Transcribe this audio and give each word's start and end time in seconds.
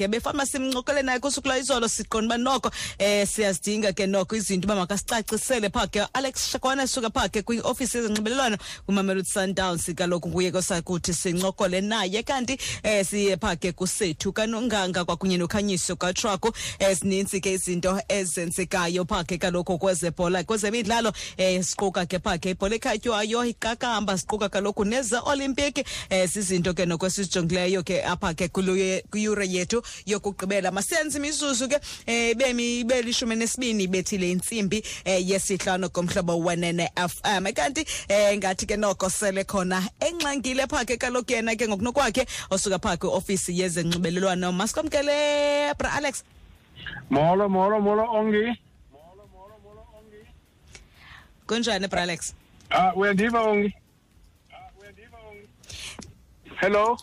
ngebefama 0.00 0.46
simncokole 0.46 1.02
naye 1.02 1.18
kusukula 1.18 1.58
izolo 1.58 1.88
siqonda 1.88 2.34
uba 2.34 2.38
noko 2.38 2.70
eh 2.98 3.28
siyazidinga 3.28 3.92
ke 3.92 4.06
noko 4.06 4.36
izinto 4.36 4.66
uba 4.66 4.74
makasicacisele 4.74 5.70
phaa 5.70 5.86
ke. 5.86 6.02
Alex 6.12 6.50
shakwana 6.50 6.86
suka 6.88 7.10
phaa 7.10 7.28
ke 7.28 7.42
kwiofisi 7.42 7.98
yezinxibelelwano 7.98 8.58
kwimamelodi 8.86 9.28
sundowns 9.28 9.94
kaloku 9.94 10.28
nguye 10.28 10.50
kosakuthi 10.50 11.14
sincokole 11.14 11.80
naye. 11.80 12.22
Kanti 12.22 12.58
eh 12.82 13.06
siye 13.06 13.36
phaa 13.36 13.56
ke 13.56 13.72
kusethu 13.72 14.32
kanonganga 14.32 15.04
kwakunye 15.04 15.38
nokhanyiso 15.38 15.96
katshaku 15.96 16.52
zininzi 17.00 17.40
ke 17.40 17.52
izinto 17.52 18.00
ezenzekayo 18.08 19.04
phaa 19.04 19.24
ke 19.24 19.38
kaloku 19.38 19.78
kwezebhola 19.78 20.42
kwezemidlalo 20.42 21.12
eh 21.36 21.62
siquka 21.62 22.06
ke 22.06 22.18
phaa 22.18 22.38
ke 22.38 22.50
ibhola 22.50 22.74
ekhatywayo 22.74 23.44
iqakamba 23.44 24.18
siquka 24.18 24.48
kaloku 24.48 24.84
neze-olimpiki 24.84 25.84
eh 26.10 26.28
zizinto 26.28 26.74
ke 26.74 26.84
nokwesijongileyo 26.86 27.84
ke 27.84 28.02
apha 28.02 28.34
ke 28.34 28.48
kwiyure 28.48 29.46
yethu 29.46 29.83
yokugqibela 30.06 30.70
masenze 30.70 31.18
imizuzu 31.18 31.68
ke 31.68 31.78
eh 32.06 32.34
bemi 32.36 32.84
belishumi 32.84 33.36
nesibini 33.36 33.86
bethile 33.86 34.30
intsimbi 34.30 34.82
eh 35.04 35.28
yesihlanu 35.30 35.90
komhlobo 35.90 36.38
wenene 36.38 36.90
FM 36.96 37.52
kanti 37.52 37.86
eh 38.08 38.36
ngathi 38.38 38.66
ke 38.66 38.76
noko 38.76 39.10
sele 39.10 39.44
khona 39.44 39.82
enxangile 40.00 40.66
pha 40.68 40.84
ke 40.84 40.96
kaloku 40.96 41.32
yena 41.32 41.56
ke 41.56 41.68
ngokunokwakhe 41.68 42.26
osuka 42.50 42.78
pha 42.78 42.96
kwiofisi 42.96 43.60
yezenxibelelwano 43.60 44.52
masikwamkele 44.52 45.74
bra 45.78 45.92
Alex 45.92 46.24
Molo 47.10 47.48
molo 47.48 47.80
molo 47.80 48.04
ongi. 48.12 48.58
kunjani 51.46 51.88
bra 51.88 52.02
Alex 52.02 52.34
Ah 52.70 52.92
uyandiva 52.96 53.40
ongi? 53.40 53.74
Hello. 56.60 56.96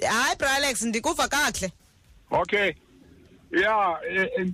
Hayi 0.00 0.36
bra 0.38 0.52
Alex 0.54 0.82
ndikuva 0.82 1.28
kakuhle 1.28 1.72
Okay. 2.30 2.72
Yeah, 3.52 3.98
eh, 4.10 4.28
eh, 4.38 4.48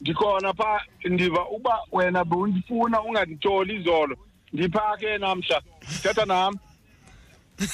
ndikhona 0.00 0.52
pha 0.54 0.82
ndiva 1.04 1.48
uba 1.48 1.78
wena 1.92 2.24
bowundifuna 2.24 3.02
unganditoli 3.02 3.74
izolo. 3.74 4.16
Ndiphake 4.52 5.18
namhla. 5.18 5.62
Thetha 6.02 6.24
nami. 6.24 6.58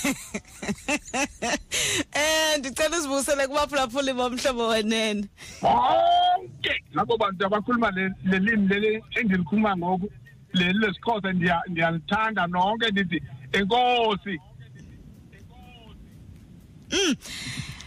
eh 2.14 2.58
ndicela 2.58 2.96
uzibusele 2.98 3.46
kubaphulaphuli 3.46 4.12
bomhlobo 4.12 4.68
wenene 4.68 5.28
Bonke 5.62 6.84
labo 6.94 7.16
bantu 7.16 7.46
abakhuluma 7.46 7.90
le 7.90 8.10
lelimi 8.24 8.68
leli 8.68 9.04
engilikhuluma 9.14 9.76
ngoku 9.76 10.10
leli 10.52 10.78
lesikhosa 10.78 11.32
ndiya 11.32 11.62
ndiyalithanda 11.68 12.46
nonke 12.46 12.90
ndithi 12.90 13.22
enkosi. 13.52 14.40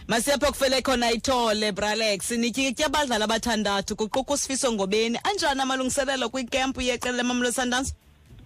Masiyapho 0.08 0.46
kufele 0.46 0.82
khona 0.82 1.12
ithole 1.12 1.72
bralex. 1.72 2.30
Nityikitya 2.30 2.86
abadlali 2.86 3.24
abathandathu 3.24 3.96
kuquka 3.96 4.34
usifiso 4.34 4.72
ngobeni. 4.72 5.18
Anjani 5.24 5.60
amalungiselelo 5.60 6.28
kwikempu 6.28 6.80
yeqela 6.80 7.16
lemamlo 7.16 7.52
sundowns? 7.52 7.94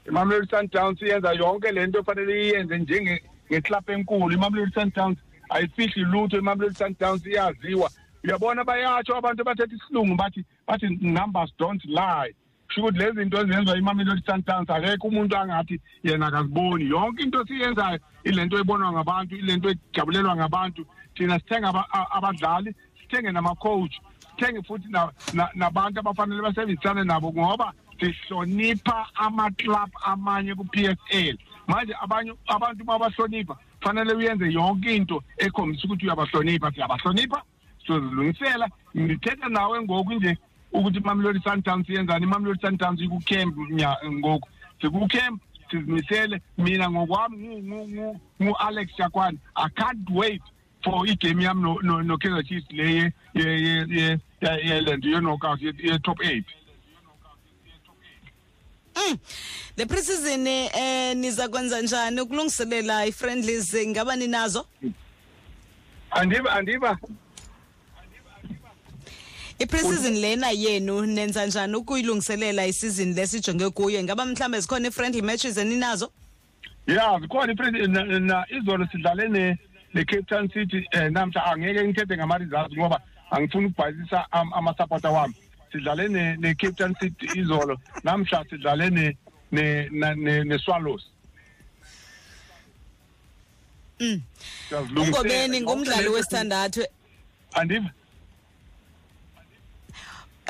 Imamelodi 0.08 0.48
sundowns 0.50 1.02
iyenza 1.02 1.32
yonke 1.32 1.72
le 1.72 1.86
nto 1.86 1.98
efanele 1.98 2.48
iyenze 2.48 2.78
njenge 2.78 3.22
ngeklabhu 3.50 3.92
enkulu. 3.92 4.34
Imamelodi 4.34 4.72
sundowns 4.72 5.18
ayifihli 5.50 6.02
lutho 6.04 6.38
imamelodi 6.38 6.74
sundowns 6.74 7.26
iyaziwa. 7.26 7.90
Uyabona 8.24 8.64
bayatsho 8.64 9.16
abantu 9.16 9.42
abathetha 9.42 9.74
isilungu 9.76 10.14
bathi 10.16 10.44
bathi 10.66 10.86
numbers 11.00 11.50
don't 11.58 11.84
lie. 11.84 12.34
Kusho 12.72 12.80
ukuthi 12.80 12.98
lezi 12.98 13.16
zinto 13.18 13.40
ezenziwa 13.40 13.76
imamelodi 13.78 14.22
sundowns 14.26 14.70
akekho 14.70 15.08
umuntu 15.08 15.36
angathi 15.36 15.80
yena 16.04 16.26
akaziboni. 16.26 16.88
Yonke 16.88 17.22
into 17.22 17.44
siyenzayo 17.46 17.98
ile 18.24 18.44
nto 18.44 18.58
ebonwa 18.58 18.92
ngabantu 18.92 19.36
ile 19.36 19.56
nto 19.56 19.70
ejabulelwa 19.70 20.36
ngabantu. 20.36 20.86
Thina 21.14 21.38
sithenga 21.38 21.68
aba- 21.68 21.86
a- 21.92 22.10
abadlali 22.16 22.74
sithenge 23.00 23.32
nama-coach 23.32 23.92
sithenge 24.30 24.62
futhi 24.62 24.88
na- 24.88 25.12
na- 25.32 25.50
nabantu 25.54 26.00
abafanele 26.00 26.42
basebenzisane 26.42 27.04
nabo 27.04 27.32
ngoba 27.32 27.72
sihlonipha 28.00 29.06
amaklab 29.14 29.90
amanye 30.04 30.54
ku-PSL 30.54 31.36
manje 31.66 31.94
abanye 32.00 32.32
abantu 32.46 32.84
babahlonipha 32.84 33.56
fanele 33.80 34.12
uyenze 34.14 34.52
yonke 34.52 34.96
into 34.96 35.22
ekhombisa 35.38 35.84
ukuthi 35.84 36.06
uyabahlonipha. 36.06 36.72
Siyabahlonipha 36.72 37.42
sizilungisela 37.86 38.68
ngithetha 38.96 39.48
nawe 39.48 39.82
ngoku 39.82 40.12
nje. 40.14 40.38
Ukuthi 40.72 40.98
imamelodi 40.98 41.40
sundowns 41.44 41.88
yenzani 41.88 42.24
imamelodi 42.24 42.60
sundowns 42.60 43.00
ikucamp 43.00 43.56
nya 43.70 43.96
ngoku 44.04 44.48
sikucamp 44.80 45.42
sizimisele 45.70 46.40
mina 46.58 46.90
ngokwami 46.90 47.36
ngu- 47.36 47.62
ngu- 47.62 47.88
ngu- 47.88 48.20
ngu-alex 48.42 48.88
shakwane 48.96 49.38
i 49.54 49.68
can't 49.68 50.10
wait 50.10 50.42
for 50.84 51.06
igame 51.08 51.44
yami 51.44 51.62
no- 51.62 51.78
no- 51.82 52.02
no-kaizer 52.02 52.44
chiefs 52.44 52.66
le 52.70 52.92
ye- 52.94 53.12
ye- 53.34 53.60
ye- 53.62 53.86
ye- 53.88 54.18
ye- 54.40 54.68
yelento 54.68 55.08
ye-knockout 55.08 55.60
ye- 55.62 55.74
ye-top 55.78 56.20
eight. 56.24 56.44
Mm. 58.96 59.18
le 59.76 59.86
preseason 59.86 60.46
eh 60.46 61.14
niza 61.16 61.48
kwenza 61.48 61.80
njani 61.82 62.20
ukulungiselela 62.20 63.06
i-friendlies 63.06 63.74
ngaba 63.86 64.16
ninazo 64.16 64.66
andiva 66.10 66.52
andiva. 66.52 66.98
I-preseason 69.58 70.14
lena 70.20 70.50
yenu 70.50 71.06
nenza 71.06 71.46
njani 71.46 71.74
ukuyilungiselela 71.76 72.66
isizini 72.66 73.14
lesijonge 73.14 73.70
kuyo? 73.70 74.02
Ngaba 74.02 74.24
mhlawumbe 74.24 74.60
zikhona 74.60 74.88
i-friendly 74.88 75.22
matches 75.22 75.56
eninazo? 75.58 76.12
Ya 76.86 77.18
zikhona 77.20 77.54
na- 77.86 78.18
na- 78.18 78.46
izolo 78.50 78.86
sidlale 78.92 79.28
ne- 79.28 79.58
ne-cape 79.94 80.22
town 80.22 80.48
city 80.48 80.88
um 80.94 81.12
namhla 81.12 81.44
angeke 81.46 81.84
ngithethe 81.84 82.16
ngama-results 82.16 82.76
ngoba 82.76 83.00
angifuni 83.30 83.66
ukubhalisisa 83.66 84.32
am- 84.32 84.52
amasapota 84.52 85.10
wami. 85.10 85.34
Sidlale 85.72 86.08
ne- 86.08 86.36
ne-cape 86.36 86.72
town 86.76 86.94
city 87.00 87.38
izolo 87.40 87.78
namhla 88.04 88.44
sidlale 88.50 88.90
ne-swallows. 89.50 91.02
Mm. 94.00 94.20
Ungobeni 94.96 95.60
ngumdlali 95.60 96.08
wesithandathu? 96.08 96.84
Andiva 97.52 97.90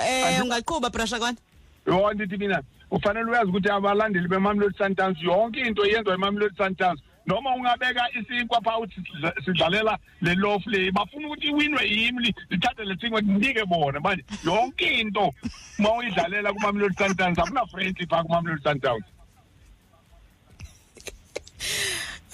eh 0.09 0.43
ungaqhuba 0.43 0.91
brashakwana 0.91 1.39
yho 1.87 2.13
ndithi 2.15 2.37
mina 2.37 2.63
ufanele 2.91 3.31
uyazi 3.31 3.51
ukuthi 3.51 3.71
abalandeli 3.71 4.29
bemamelodi 4.29 4.77
sundowns 4.79 5.19
yonke 5.23 5.61
into 5.61 5.87
yenziwa 5.87 6.15
imamelodi 6.15 6.57
sundowns. 6.57 7.01
Noma 7.27 7.55
ungabeka 7.55 8.03
isinkwa 8.19 8.61
phaa 8.61 8.79
uthi 8.79 9.01
sidla- 9.01 9.45
sidlalela 9.45 9.99
le 10.21 10.35
lof 10.35 10.67
le 10.67 10.91
bafuna 10.91 11.27
ukuthi 11.29 11.47
iwinwe 11.47 11.83
yimi 11.89 12.35
lithathe 12.51 12.85
le 12.85 12.97
sinkwa 13.01 13.21
ndinike 13.21 13.65
bona 13.65 14.01
manje. 14.01 14.25
Yonke 14.45 15.01
into 15.01 15.33
uma 15.79 15.93
uyidlalela 15.95 16.53
kumamelodi 16.53 16.95
sundowns 16.97 17.39
akuna-friendly 17.39 18.07
phaa 18.07 18.23
kumamelodi 18.23 18.63
sundowns. 18.63 19.05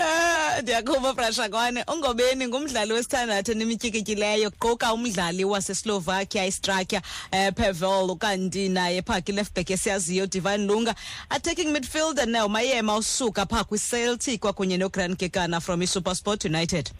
Ah 0.00 0.62
frashakwane 0.62 1.12
brashakwane 1.14 1.84
ungobeni 1.92 2.47
ngumdlali 2.48 2.92
wesithandathu 2.92 3.53
enimityikityileyo 3.53 4.50
quka 4.50 4.92
umdlali 4.94 5.44
waseslovakia 5.44 6.47
istrakia 6.47 7.03
um 7.32 7.53
pevel 7.54 8.16
kanti 8.19 8.69
naye 8.69 9.03
phaa 9.03 9.20
kwilefbek 9.20 9.70
esiyaziyo 9.70 10.26
divine 10.26 10.66
lunga. 10.66 10.94
Attacking 11.31 11.72
midfielder 11.72 12.26
nomayema 12.28 12.97
usuka 12.97 13.47
phaa 13.47 13.64
kwiceltic 13.64 14.41
kwakunye 14.41 14.76
nogrand 14.76 15.16
kekana 15.16 15.60
from 15.60 15.82
isupersport 15.82 16.44
united 16.44 16.91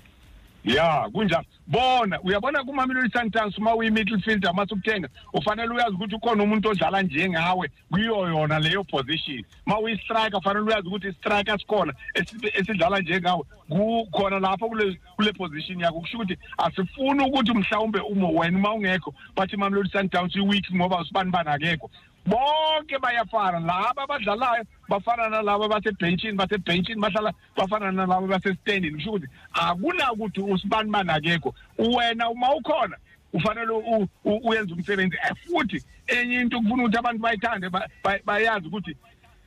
ya 0.75 1.09
kunjalo. 1.12 1.45
Bona 1.67 2.21
uyabona 2.21 2.65
kumamelodi 2.65 3.11
sundowns 3.12 3.59
uma 3.59 3.75
uyi-middle 3.75 4.19
fielder 4.21 4.51
uma 4.51 4.67
sukuthenga 4.67 5.09
ufanele 5.33 5.75
uyazi 5.75 5.95
ukuthi 5.95 6.15
ukhona 6.15 6.43
umuntu 6.43 6.69
odlala 6.69 7.03
njengawe 7.03 7.71
kuyo 7.91 8.29
yona 8.29 8.59
leyo 8.59 8.84
position. 8.84 9.45
Uma 9.67 9.79
uyi-striker 9.79 10.41
fanele 10.43 10.65
uyazi 10.67 10.89
ukuthi 10.89 11.09
i-striker 11.09 11.59
sikhona 11.59 11.93
esi- 12.15 12.61
esidlala 12.61 13.01
njengawe 13.01 13.43
kukhona 13.69 14.39
lapho 14.41 14.69
kule 14.69 15.01
kule 15.17 15.33
position 15.33 15.81
yakho 15.81 16.01
kusho 16.01 16.17
ukuthi 16.19 16.39
asifuni 16.59 17.25
ukuthi 17.25 17.53
mhlawumbe 17.53 18.00
umo 18.00 18.32
wena 18.35 18.59
uma 18.59 18.73
ungekho 18.75 19.14
bathi 19.37 19.55
imamelodi 19.55 19.91
sundowns 19.91 20.37
i-weak 20.37 20.73
ngoba 20.75 21.00
usibani 21.00 21.31
bani 21.31 21.49
akekho. 21.49 21.91
Bonke 22.28 22.98
bayafana. 22.98 23.58
Laba 23.60 24.02
abadlalayo 24.04 24.64
bafana 24.88 25.28
nalabo 25.28 25.69
basebhentshini 25.69 26.36
basebhentshini 26.36 27.00
bahlala 27.00 27.32
bafana 27.56 27.92
nalabo 27.92 28.26
basestandini 28.26 28.94
kusho 28.94 29.10
ukuthi 29.12 29.26
akunakuthi 29.52 30.40
usibani 30.40 30.90
bani 30.90 31.10
akekho. 31.10 31.54
Wena 31.78 32.30
uma 32.30 32.54
ukhona 32.54 32.96
ufanele 33.32 33.72
u- 33.72 34.08
u- 34.25 34.40
uyenze 34.48 34.75
umsebenzi. 34.75 35.16
Eh, 35.16 35.34
futhi 35.46 35.82
enye 36.06 36.40
into 36.40 36.58
kufuna 36.60 36.82
ukuthi 36.84 36.98
abantu 36.98 37.19
bayithande 37.22 37.69
ba- 37.70 37.88
ba- 38.04 38.20
bayazi 38.25 38.66
ukuthi 38.69 38.96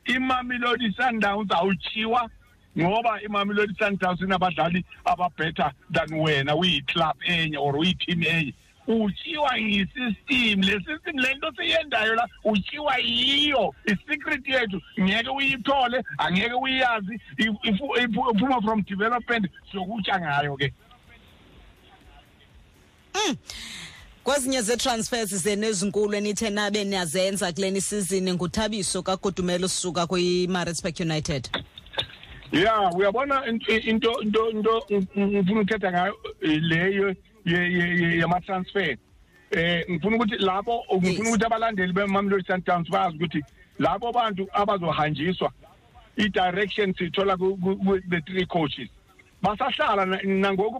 imamelodi 0.05 0.91
sundowns 0.93 1.51
awutshiwa 1.51 2.29
ngoba 2.79 3.21
imamelodi 3.21 3.73
sundowns 3.75 4.21
inabadlali 4.21 4.85
ababhetha 5.05 5.71
than 5.91 6.13
wena 6.13 6.55
uyi-club 6.55 7.15
enye 7.25 7.57
or 7.57 7.75
uyi-team 7.75 8.23
enye. 8.23 8.53
Utshiwa 8.87 9.57
yisystem. 9.57 10.61
Le 10.61 10.79
system 10.79 11.17
le 11.17 11.33
nto 11.35 11.51
siyendayo 11.57 12.15
la 12.15 12.27
utshiwa 12.43 12.97
yiyo. 12.97 13.73
I-secret 13.85 14.47
yethu 14.47 14.81
ngeke 14.99 15.29
uyithole 15.29 16.03
angeke 16.17 16.53
uyazi. 16.53 17.19
Iphuma 17.37 18.61
from 18.61 18.81
development 18.81 19.47
siyokutya 19.71 20.19
ngayo 20.19 20.57
ke. 20.57 20.73
Kwezinye 24.23 24.61
ze 24.61 24.77
transfers 24.77 25.35
zene 25.35 25.67
ezinkulu 25.67 26.15
enithe 26.15 26.49
nabe 26.49 26.83
niyazenza 26.83 27.51
kuleni 27.53 27.81
season 27.81 28.33
nguthabiso 28.33 29.03
kaGodumelo 29.03 29.67
suka 29.67 30.07
kwiMaritzburg 30.07 30.99
United. 30.99 31.49
Yeah, 32.51 32.91
uyabona 32.95 33.45
into 33.47 33.77
into 33.79 34.19
into 34.21 34.83
ngifuna 34.89 35.59
ukuthetha 35.61 35.91
ngayo 35.91 36.15
leyo 36.41 37.15
yama 37.45 38.41
transfer. 38.41 38.95
Eh 39.51 39.85
ngifuna 39.89 40.15
ukuthi 40.15 40.37
labo 40.37 40.85
ngifuna 40.95 41.29
ukuthi 41.29 41.45
abalandeli 41.45 41.93
beMamelodi 41.93 42.45
Sundowns 42.47 42.89
bazi 42.89 43.15
ukuthi 43.15 43.43
labo 43.79 44.11
bantu 44.11 44.47
abazohanjiswa 44.53 45.51
i 46.17 46.29
direction 46.29 46.93
sithola 46.93 47.37
ku 47.37 47.57
the 48.09 48.21
three 48.21 48.45
coaches. 48.45 48.89
basahlala 49.41 50.05
nangoku 50.23 50.79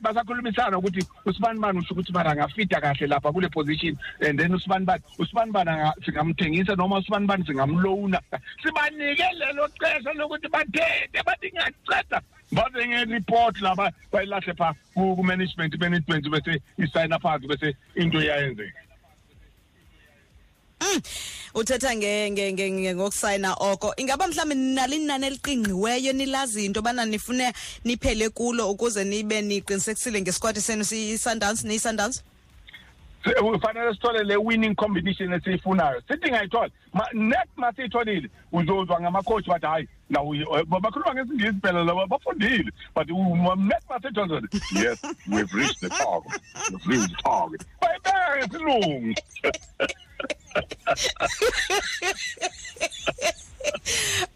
basakhulumisana 0.00 0.78
ukuthi 0.78 1.06
usibani 1.24 1.60
bani 1.60 1.78
usho 1.78 1.94
ukuthi 1.94 2.12
mara 2.12 2.30
angafita 2.30 2.80
kahle 2.80 3.06
lapha 3.06 3.32
kule 3.32 3.48
position 3.48 3.96
and 4.20 4.38
then 4.38 4.54
usibani 4.54 4.84
bani 4.84 5.02
usibani 5.18 5.52
bani 5.52 5.70
singamthengisa 6.04 6.76
noma 6.76 6.98
usibani 6.98 7.26
bani 7.26 7.44
singamlowuna 7.46 8.20
sibanike 8.62 9.28
lelo 9.38 9.68
xesha 9.78 10.12
lokuthi 10.12 10.48
bathethe 10.48 11.22
bathi 11.26 11.52
ngiyaceda 11.52 12.20
baze 12.56 12.86
nge-report 12.88 13.60
laba 13.60 13.92
bayilahle 14.12 14.54
pha 14.58 14.74
ku-management 14.94 15.72
management 15.80 16.24
bese 16.34 16.52
isayina 16.78 17.18
phansi 17.18 17.46
bese 17.46 17.68
into 17.94 18.18
iyayenzeka 18.20 18.86
Mm. 20.80 21.02
Uthetha 21.54 21.96
nge 21.96 22.30
nge 22.30 22.94
ngokusayina 22.94 23.54
oko. 23.54 23.94
Ingaba 23.96 24.26
mhlambe 24.28 24.54
nalinani 24.54 25.26
eliqingqiweyo 25.26 26.12
nilazi 26.12 26.64
into 26.64 26.82
bana 26.82 27.04
nifune 27.04 27.52
niphele 27.84 28.28
kulo 28.28 28.70
ukuze 28.70 29.04
nibe 29.04 29.42
niqinisekisile 29.42 30.20
ngesquad 30.20 30.58
senu 30.58 30.84
si 30.84 31.18
Sundowns 31.18 32.22
ufanele 33.34 33.94
sithole 33.94 34.24
le 34.24 34.36
winning 34.36 34.74
combination 34.74 35.32
esiyifunayo. 35.32 36.02
Sithi 36.08 36.30
ngayithola. 36.30 36.70
Next 37.12 37.56
masiyitholile 37.56 38.30
uzozwa 38.52 39.00
ngamacoach 39.00 39.46
bathi 39.46 39.66
hayi 39.66 39.88
now 40.10 40.34
eh, 40.34 40.64
bakhuluma 40.66 41.14
ngesingisi 41.14 41.60
phela 41.60 41.84
laba 41.84 42.06
bafundile. 42.06 42.70
But 42.94 43.08
next 43.58 43.88
masiyitholile 43.88 44.48
yes 44.72 45.02
we've 45.28 45.52
reached 45.54 45.80
the 45.80 45.88
target. 45.88 46.40
We've 46.70 46.86
reached 46.86 47.16
the 47.16 47.22
target. 47.22 47.64
Bayibeka 47.80 48.36
ngesilungu 48.38 49.14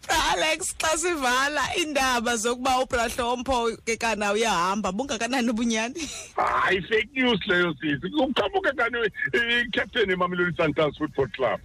Alex 0.31 0.75
xa 0.77 0.97
sivala 0.97 1.61
indaba 1.77 2.35
zokuba 2.37 2.79
uBrahlompo 2.83 3.77
ke 3.85 3.97
kana 3.97 4.33
uyahamba 4.33 4.91
bungakanani 4.91 5.49
ubunyani? 5.49 6.09
Hayi 6.37 6.81
fake 6.87 7.09
news 7.13 7.39
leyo 7.47 7.73
sisi. 7.81 8.09
Kuqhamuke 8.09 8.71
kani 8.77 9.09
i-captain 9.33 10.09
eMamelodi 10.09 10.55
Sundowns 10.57 10.97
Football 10.97 11.27
Club. 11.35 11.59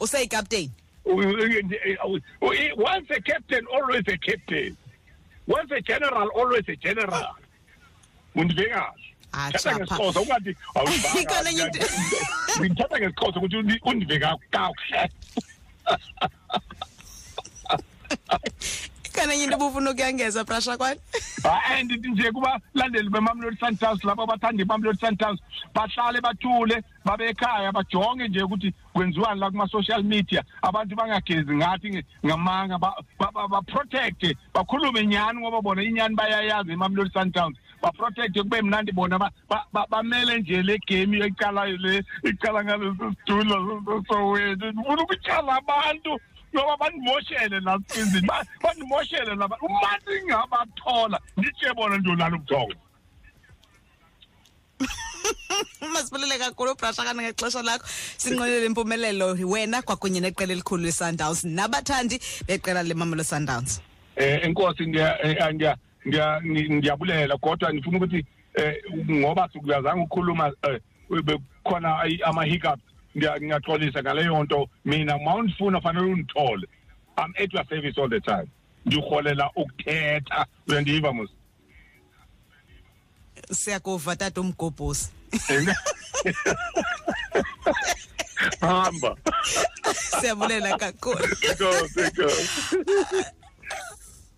Useyicaptain 0.00 0.70
once 1.04 3.10
a 3.10 3.20
captain 3.20 3.66
always 3.72 4.04
a 4.08 4.16
captain. 4.18 4.76
Once 5.46 5.70
a 5.72 5.80
general 5.80 6.28
always 6.36 6.68
a 6.68 6.76
general. 6.76 7.34
Undivhe 8.36 8.68
kahle 8.70 8.92
thatha 9.32 9.78
ngesixhosa 9.78 10.20
ungathi 10.20 10.56
ngithatha 12.60 12.98
ngesixhosa 12.98 13.40
ukuthi 13.40 13.80
undive 13.84 14.18
kakuhle. 14.20 15.10
Kana 19.12 19.34
yini 19.34 19.56
bufuna 19.56 19.90
ukuyangeza 19.90 20.44
prasha 20.44 20.76
kwani 20.76 21.00
hayi 21.42 21.84
ndithi 21.84 22.08
nje 22.08 22.32
kubalandeli 22.32 23.08
bemamelodi 23.10 23.56
sundowns 23.56 24.04
laba 24.04 24.22
abathanda 24.22 24.62
imamelodi 24.62 24.98
sundowns 24.98 25.40
bahlale 25.74 26.20
bathule 26.20 26.82
babe 27.04 27.26
ekhaya 27.28 27.72
bajonge 27.72 28.28
nje 28.28 28.42
ukuthi 28.42 28.74
kwenziwani 28.92 29.40
la 29.40 29.50
kuma-social 29.50 30.02
media 30.02 30.44
abantu 30.62 30.96
bangagezi 30.96 31.54
ngathi 31.56 32.04
ngamanga 32.26 32.78
baprotecte 33.50 34.36
bakhulume 34.54 35.06
nyani 35.06 35.40
ngoba 35.40 35.60
bona 35.60 35.82
inyani 35.82 36.14
bayayazi 36.14 36.72
imamelodi 36.72 37.10
sundowns 37.10 37.56
baprotecte 37.82 38.42
kube 38.42 38.62
mnandi 38.62 38.92
bona 38.92 39.30
bamele 39.90 40.38
nje 40.38 40.62
le 40.62 40.78
game 40.86 41.18
iqalayo 41.26 41.76
le 41.76 42.04
iqala 42.22 42.64
ngaleso 42.64 43.10
situlo 43.10 44.04
sowethu 44.08 44.66
ndifuna 44.72 45.02
ukutyhala 45.02 45.56
abantu 45.56 46.20
ngoba 46.54 46.76
bandimoshele 46.76 47.60
nasenzini 47.60 48.28
bandimoshele 48.62 49.34
laba 49.34 49.56
uma 49.60 49.98
singabathola 50.04 51.18
nditshe 51.36 51.74
bona 51.74 51.98
ndiyolala 51.98 52.36
ubuthongo. 52.36 52.74
Masibulele 55.92 56.38
kakhulu 56.38 56.74
brasha 56.74 57.04
kana 57.04 57.22
ngexesha 57.22 57.62
lakho. 57.62 57.86
Sinqwenele 58.16 58.66
impumelelo 58.66 59.36
wena 59.46 59.82
kwakunye 59.82 60.20
neqela 60.20 60.52
elikhulu 60.52 60.82
le-sundowns 60.82 61.44
nabathandi 61.44 62.20
beqela 62.46 62.82
lemamelo 62.82 63.24
sundowns. 63.24 63.80
Eh 64.16 64.44
enkosi 64.44 64.86
ndiya 64.86 65.76
ndiyabulela 66.04 67.36
kodwa 67.36 67.74
ngifuna 67.74 67.96
ukuthi 67.96 68.26
eh 68.54 68.76
ngoba 69.10 69.48
sukuyazanga 69.52 70.02
ukukhuluma 70.02 70.52
bekhona 71.24 72.04
ama-hiccups 72.24 72.82
ngiyaxolisa 73.16 74.02
ngaleyo 74.02 74.44
nto. 74.44 74.68
Mina 74.84 75.18
ma 75.18 75.34
undifuna 75.34 75.80
fanele 75.80 76.06
undithole 76.06 76.66
i'm 77.18 77.34
at 77.38 77.52
your 77.52 77.64
service 77.68 77.98
all 77.98 78.08
the 78.08 78.20
time. 78.20 78.48
Ndiholela 78.86 79.50
ukuthetha. 79.56 80.46
Uyandiva 80.68 81.12
mos 81.12 81.30
siyakuva 83.50 84.16
tata 84.16 84.40
umgobhosi. 84.40 85.10
Hamba. 88.60 89.16
Siyabulela 90.20 90.78
kakhulu. 90.78 91.36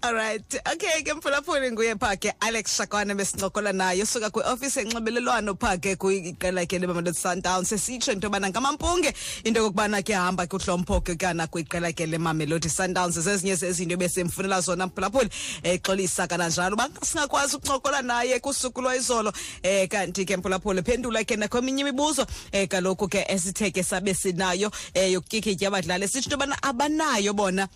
Alright. 0.04 0.60
Okay, 0.72 1.02
ke 1.02 1.14
mphulaphuli 1.14 1.72
nguye 1.72 1.94
phake 1.94 2.32
Alex 2.40 2.76
Shakwana 2.76 3.14
besincokola 3.14 3.72
naye 3.72 4.06
suka 4.06 4.30
kwiofisi 4.30 4.80
enxibelelwano 4.80 5.54
phake 5.54 5.96
kwiqela 5.96 6.66
ke 6.66 6.78
leMamelodi 6.78 7.14
sundown 7.14 7.64
sesitsho 7.64 8.12
into 8.12 8.26
yobana 8.26 8.50
ngamampunge 8.50 9.14
into 9.44 9.60
yokokubana 9.60 10.02
ke 10.04 10.12
hamba 10.12 10.46
kuhlompho 10.46 11.00
ke 11.00 11.16
kana 11.16 11.46
kwiqela 11.46 11.94
ke 11.96 12.04
leMamelodi 12.06 12.68
Sundowns. 12.68 13.18
Zezinye 13.18 13.54
zezinto 13.56 13.96
besemfunela 13.96 14.60
zona 14.60 14.86
mphulaphuli 14.86 15.30
exolisa 15.62 16.26
kananjalo. 16.26 16.76
Basingakwazi 16.76 17.56
ukuncokola 17.56 18.02
naye 18.02 18.40
kusuku 18.40 18.82
lwayizolo 18.82 19.32
um 19.64 19.88
kanti 19.88 20.26
ke 20.26 20.36
mphulaphuli 20.36 20.82
phendula 20.82 21.24
ke 21.24 21.36
nakweminye 21.36 21.80
imibuzo 21.80 22.26
eh 22.52 22.68
kaloku 22.68 23.08
ke 23.08 23.24
esithe 23.28 23.70
ke 23.70 23.82
sabe 23.82 24.12
sinayo 24.12 24.70
eh 24.92 25.12
yokutyikitya 25.12 25.68
abadlali. 25.68 26.04
Esitsho 26.04 26.28
into 26.28 26.36
yobana 26.36 26.62
abanayo 26.62 27.32
bona 27.32 27.68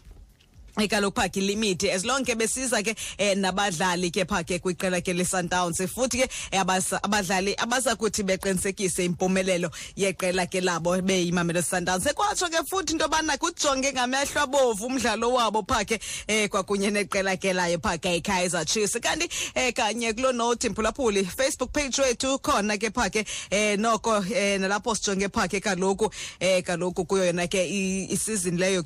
ikaloku 0.84 1.20
phakhe 1.20 1.40
limit 1.40 1.84
as 1.84 2.04
long 2.04 2.24
ke 2.24 2.34
besiza 2.38 2.82
ke 2.82 2.96
um 3.18 3.42
nabadlali 3.42 4.10
ke 4.10 4.24
phakhe 4.24 4.60
kwiqela 4.60 5.02
ke 5.02 5.12
leSundowns 5.12 5.82
futhi 5.88 6.22
ke 6.22 6.30
eh, 6.52 6.60
abadlali 6.60 7.54
abaza 7.56 7.96
kuthi 7.96 8.22
beqinisekise 8.22 9.04
impumelelo 9.04 9.70
yeqela 9.96 10.46
ke 10.46 10.60
labo 10.60 11.00
beyimamelo 11.02 11.62
Sundowns 11.62 12.06
ekwatsho 12.06 12.48
ke 12.50 12.64
futhi 12.64 12.92
into 12.92 13.04
yobana 13.04 13.36
kujonge 13.38 13.92
ngamehlo 13.92 14.42
abovu 14.42 14.86
umdlalo 14.86 15.32
wabo 15.32 15.62
phaa 15.62 15.84
ke 15.84 16.00
um 16.28 16.48
kwakunye 16.48 16.90
neqela 16.90 17.36
ke 17.36 17.52
layo 17.52 17.78
phakhe 17.78 18.20
iKaizer 18.20 18.64
Chiefs. 18.66 18.98
Kanti 19.00 19.28
um 19.56 19.72
kanye 19.72 20.12
kuloo 20.12 20.32
nothi 20.32 20.68
mphulaphuli 20.68 21.24
Facebook 21.24 21.72
page 21.72 21.98
wethu 21.98 22.38
khona 22.38 22.78
ke 22.78 22.90
phaa 22.94 23.10
ke 23.10 23.26
um 23.52 23.80
noko 23.80 24.18
um 24.18 24.60
nalapho 24.60 24.94
sijonge 24.94 25.28
phakhe 25.28 25.60
kaloku 25.60 26.04
um 26.04 26.62
kaloku 26.62 27.04
kuyo 27.04 27.32
ke 27.48 27.66
isizini 28.10 28.58
leyo 28.58 28.84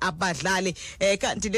abadlali. 0.00 0.74
Eh, 1.00 1.18
kanti 1.30 1.50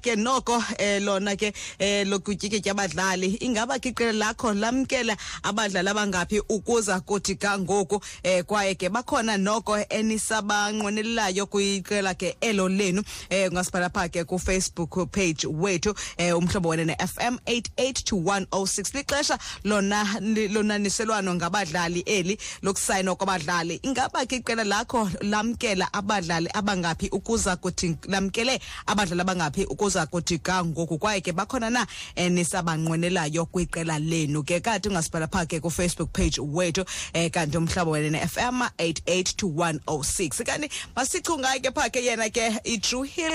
ke 0.00 0.16
noko 0.16 0.62
eh, 0.78 1.00
lona 1.02 1.36
ke 1.36 1.52
eh, 1.78 2.06
lokutyikitya 2.06 2.72
abadlali. 2.72 3.38
Ingaba 3.42 3.78
ke 3.80 3.90
iqela 3.90 4.12
lakho 4.12 4.52
lamkela 4.54 5.16
abadlali 5.42 5.88
abangaphi 5.88 6.40
ukuza 6.48 7.00
kuthi 7.00 7.36
kangoku 7.36 8.00
eh, 8.22 8.44
kwaye 8.44 8.74
ke 8.74 8.88
bakhona 8.88 9.36
noko 9.36 9.76
enisabanqwenelelayo 9.78 11.46
kwiqela 11.46 12.14
ke 12.14 12.36
elo 12.40 12.68
lenu 12.68 13.02
eh, 13.30 13.50
ungasibhala 13.50 13.90
pha 13.90 14.08
ke 14.08 14.24
kufacebook 14.24 15.10
page 15.10 15.46
wethu 15.46 15.94
eh, 16.18 16.36
umhlobo 16.36 16.68
wena 16.68 16.84
ne-fm 16.84 17.38
882106 17.46 18.94
lixesha 18.94 19.38
lona 19.64 20.04
lonaniselwano 20.20 21.34
ngabadlali 21.34 22.00
eli 22.00 22.38
lokusayinwa 22.62 23.16
kwabadlali. 23.16 23.80
Ingaba 23.82 24.26
ke 24.26 24.36
iqela 24.36 24.64
lakho 24.64 25.10
lamkela 25.20 25.92
abadlali 25.92 26.48
abangaphi 26.54 27.08
ukuza 27.08 27.56
kuthi 27.56 27.96
lamkele 28.08 28.60
abadlali 28.86 29.05
abadlali 29.06 29.20
abangaphi 29.20 29.64
ukuza 29.64 30.06
kuthi 30.06 30.38
ga 30.38 30.64
ngoku 30.64 30.98
kwaye 30.98 31.20
ke 31.20 31.32
bakhona 31.32 31.70
na 31.70 31.86
enisabanqwenelayo 32.16 33.46
kwiqela 33.46 33.98
lenu. 33.98 34.42
Ke 34.42 34.60
kanti 34.60 34.88
ungasibhala 34.88 35.28
phaa 35.28 35.46
ke 35.46 35.60
kufacebook 35.60 36.12
page 36.12 36.40
wethu 36.40 36.84
um 37.14 37.30
kanti 37.30 37.56
umhlobo 37.56 37.90
wena 37.90 38.10
ne-fm 38.10 38.62
88 38.78 39.36
to 39.36 39.46
106 39.46 40.44
kanti 40.44 40.70
masichungayo 40.96 41.60
ke 41.60 41.70
phaa 41.74 41.88
ke 41.88 42.04
yena 42.04 42.30
ke 42.30 42.60
i-true 42.64 43.04
hill 43.04 43.32